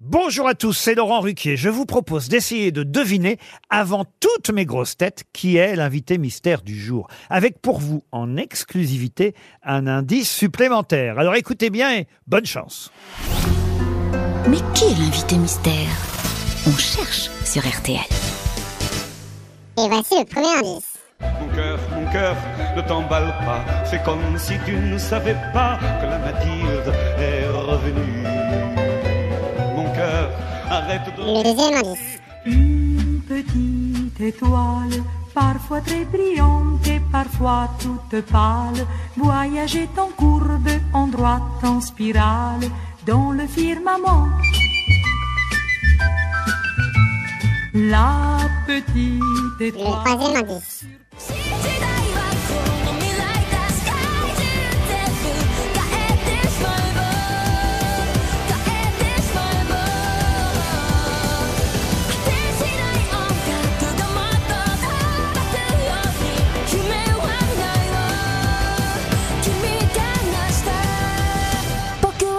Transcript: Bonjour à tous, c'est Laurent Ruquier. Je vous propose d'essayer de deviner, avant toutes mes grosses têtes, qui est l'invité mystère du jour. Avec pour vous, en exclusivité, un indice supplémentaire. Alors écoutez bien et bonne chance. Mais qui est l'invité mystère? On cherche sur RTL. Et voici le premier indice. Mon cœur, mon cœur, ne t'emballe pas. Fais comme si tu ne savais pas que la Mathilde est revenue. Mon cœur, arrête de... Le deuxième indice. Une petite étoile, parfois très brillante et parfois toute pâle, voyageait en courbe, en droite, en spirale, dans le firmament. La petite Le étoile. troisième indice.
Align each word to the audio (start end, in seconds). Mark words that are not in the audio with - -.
Bonjour 0.00 0.46
à 0.46 0.54
tous, 0.54 0.74
c'est 0.74 0.94
Laurent 0.94 1.18
Ruquier. 1.18 1.56
Je 1.56 1.68
vous 1.68 1.84
propose 1.84 2.28
d'essayer 2.28 2.70
de 2.70 2.84
deviner, 2.84 3.36
avant 3.68 4.04
toutes 4.20 4.50
mes 4.50 4.64
grosses 4.64 4.96
têtes, 4.96 5.24
qui 5.32 5.56
est 5.56 5.74
l'invité 5.74 6.18
mystère 6.18 6.62
du 6.62 6.78
jour. 6.78 7.08
Avec 7.30 7.60
pour 7.60 7.80
vous, 7.80 8.04
en 8.12 8.36
exclusivité, 8.36 9.34
un 9.64 9.88
indice 9.88 10.30
supplémentaire. 10.30 11.18
Alors 11.18 11.34
écoutez 11.34 11.68
bien 11.68 11.96
et 11.96 12.06
bonne 12.28 12.46
chance. 12.46 12.92
Mais 14.48 14.58
qui 14.72 14.84
est 14.84 14.98
l'invité 15.00 15.36
mystère? 15.36 15.88
On 16.68 16.76
cherche 16.76 17.28
sur 17.44 17.66
RTL. 17.66 17.98
Et 19.78 19.88
voici 19.88 20.14
le 20.16 20.24
premier 20.24 20.58
indice. 20.58 20.94
Mon 21.20 21.48
cœur, 21.56 21.80
mon 21.90 22.12
cœur, 22.12 22.36
ne 22.76 22.82
t'emballe 22.82 23.34
pas. 23.44 23.64
Fais 23.86 24.00
comme 24.04 24.38
si 24.38 24.54
tu 24.64 24.76
ne 24.76 24.96
savais 24.96 25.36
pas 25.52 25.76
que 26.00 26.06
la 26.06 26.18
Mathilde 26.20 26.94
est 27.18 27.48
revenue. 27.48 28.27
Mon 30.88 30.94
cœur, 30.94 31.04
arrête 31.04 31.16
de... 31.16 31.22
Le 31.22 31.42
deuxième 31.42 31.74
indice. 31.74 32.18
Une 32.46 33.20
petite 33.28 34.20
étoile, 34.20 35.02
parfois 35.34 35.80
très 35.80 36.04
brillante 36.04 36.86
et 36.86 37.00
parfois 37.12 37.68
toute 37.80 38.20
pâle, 38.22 38.86
voyageait 39.16 39.88
en 39.98 40.08
courbe, 40.16 40.68
en 40.92 41.06
droite, 41.08 41.42
en 41.62 41.80
spirale, 41.80 42.70
dans 43.06 43.32
le 43.32 43.46
firmament. 43.46 44.28
La 47.74 48.38
petite 48.66 49.20
Le 49.60 49.66
étoile. 49.66 50.04
troisième 50.04 50.36
indice. 50.36 50.84